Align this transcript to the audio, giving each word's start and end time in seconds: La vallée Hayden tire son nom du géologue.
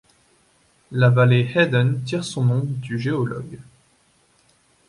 La 0.91 1.11
vallée 1.11 1.47
Hayden 1.55 2.01
tire 2.03 2.23
son 2.23 2.43
nom 2.43 2.61
du 2.63 2.97
géologue. 2.97 3.59